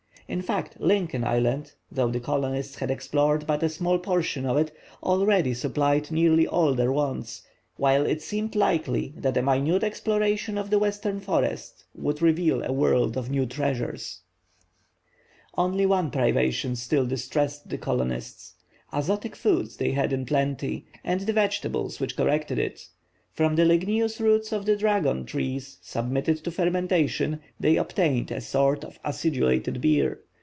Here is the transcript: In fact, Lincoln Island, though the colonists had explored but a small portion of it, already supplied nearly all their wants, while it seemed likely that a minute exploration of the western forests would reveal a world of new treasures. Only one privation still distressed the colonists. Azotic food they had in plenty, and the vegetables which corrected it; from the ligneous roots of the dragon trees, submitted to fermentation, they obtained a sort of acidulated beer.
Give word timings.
In 0.27 0.41
fact, 0.41 0.79
Lincoln 0.79 1.25
Island, 1.25 1.73
though 1.91 2.09
the 2.09 2.21
colonists 2.21 2.75
had 2.77 2.89
explored 2.89 3.45
but 3.45 3.63
a 3.63 3.67
small 3.67 3.99
portion 3.99 4.45
of 4.45 4.55
it, 4.55 4.71
already 5.03 5.53
supplied 5.53 6.09
nearly 6.09 6.47
all 6.47 6.73
their 6.73 6.89
wants, 6.93 7.45
while 7.75 8.05
it 8.05 8.21
seemed 8.21 8.55
likely 8.55 9.13
that 9.17 9.35
a 9.35 9.41
minute 9.41 9.83
exploration 9.83 10.57
of 10.57 10.69
the 10.69 10.79
western 10.79 11.19
forests 11.19 11.83
would 11.93 12.21
reveal 12.21 12.63
a 12.63 12.71
world 12.71 13.17
of 13.17 13.29
new 13.29 13.45
treasures. 13.45 14.21
Only 15.57 15.85
one 15.85 16.09
privation 16.09 16.77
still 16.77 17.05
distressed 17.05 17.67
the 17.67 17.77
colonists. 17.77 18.53
Azotic 18.93 19.35
food 19.35 19.67
they 19.79 19.91
had 19.91 20.13
in 20.13 20.25
plenty, 20.25 20.85
and 21.03 21.19
the 21.19 21.33
vegetables 21.33 21.99
which 21.99 22.15
corrected 22.15 22.57
it; 22.57 22.87
from 23.33 23.55
the 23.55 23.63
ligneous 23.63 24.19
roots 24.19 24.51
of 24.51 24.65
the 24.65 24.75
dragon 24.75 25.23
trees, 25.25 25.77
submitted 25.81 26.35
to 26.43 26.51
fermentation, 26.51 27.39
they 27.57 27.77
obtained 27.77 28.29
a 28.29 28.41
sort 28.41 28.83
of 28.83 28.99
acidulated 29.05 29.79
beer. 29.79 30.19